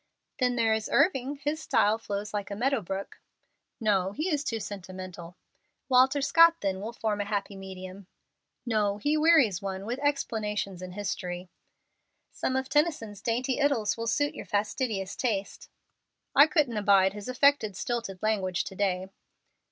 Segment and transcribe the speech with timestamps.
[0.39, 1.35] "Then here is Irving.
[1.35, 3.19] His style flows like a meadowbrook."
[3.79, 5.37] "No, he is too sentimental."
[5.89, 8.07] "Walter Scott, then, will form a happy medium."
[8.65, 11.51] "No, he wearies one with explanations and history."
[12.31, 15.69] "Some of Tennyson's dainty idylls will suit your fastidious taste."
[16.35, 19.09] "I couldn't abide his affected, stilted language to day."